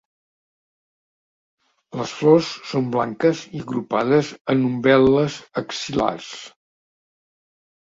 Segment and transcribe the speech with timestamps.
[2.01, 6.35] Les flors són blanques i agrupades en umbel·les axil·lars.